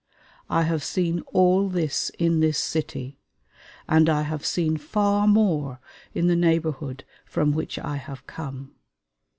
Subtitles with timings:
[0.49, 3.19] I have seen all this in this city,
[3.87, 5.79] and I have seen far more
[6.15, 8.73] in the neighborhood from which I have come.